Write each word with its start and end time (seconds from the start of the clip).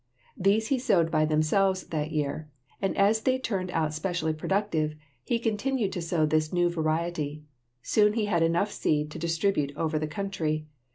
These 0.35 0.69
he 0.69 0.79
sowed 0.79 1.11
by 1.11 1.25
themselves 1.25 1.83
that 1.89 2.11
year, 2.11 2.49
and 2.81 2.97
as 2.97 3.21
they 3.21 3.37
turned 3.37 3.69
out 3.69 3.93
specially 3.93 4.33
productive 4.33 4.95
he 5.23 5.37
continued 5.37 5.91
to 5.91 6.01
sow 6.01 6.25
this 6.25 6.51
new 6.51 6.71
variety. 6.71 7.43
Soon 7.83 8.13
he 8.13 8.25
had 8.25 8.41
enough 8.41 8.71
seed 8.71 9.11
to 9.11 9.19
distribute 9.19 9.71
over 9.77 9.99
the 9.99 10.07
country. 10.07 10.65